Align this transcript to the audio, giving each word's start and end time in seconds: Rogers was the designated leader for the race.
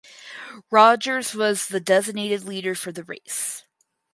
Rogers 0.71 1.35
was 1.35 1.67
the 1.67 1.79
designated 1.79 2.43
leader 2.43 2.73
for 2.73 2.91
the 2.91 3.03
race. 3.03 3.65